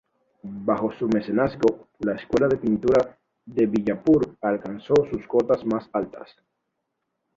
[0.41, 6.35] Bajo su mecenazgo, la escuela de pintura de Bijapur alcanzó sus cotas más altas.